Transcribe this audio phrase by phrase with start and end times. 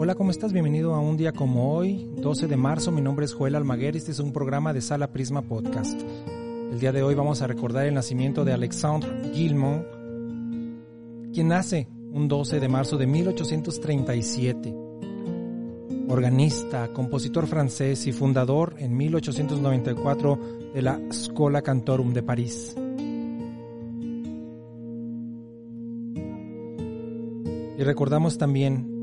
[0.00, 0.52] Hola, ¿cómo estás?
[0.52, 2.92] Bienvenido a un día como hoy, 12 de marzo.
[2.92, 6.00] Mi nombre es Joel Almaguer y este es un programa de Sala Prisma Podcast.
[6.70, 9.84] El día de hoy vamos a recordar el nacimiento de Alexandre Guillemot,
[11.34, 14.72] quien nace un 12 de marzo de 1837.
[16.08, 20.38] Organista, compositor francés y fundador en 1894
[20.74, 22.76] de la Scola Cantorum de París.
[27.76, 28.97] Y recordamos también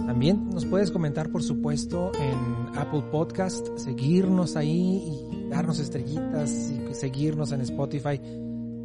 [0.05, 6.93] También nos puedes comentar, por supuesto, en Apple Podcast, seguirnos ahí y darnos estrellitas y
[6.95, 8.19] seguirnos en Spotify.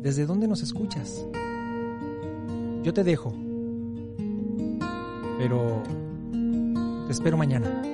[0.02, 1.26] ¿Desde dónde nos escuchas?
[2.82, 3.32] Yo te dejo.
[5.38, 5.82] Pero
[7.06, 7.93] te espero mañana.